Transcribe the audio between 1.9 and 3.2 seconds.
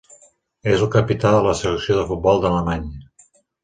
de futbol d'Alemanya.